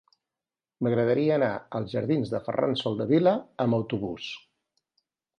M'agradaria 0.85 1.33
anar 1.35 1.49
als 1.79 1.91
jardins 1.97 2.31
de 2.35 2.39
Ferran 2.47 2.73
Soldevila 2.83 3.33
amb 3.67 3.77
autobús. 3.79 4.31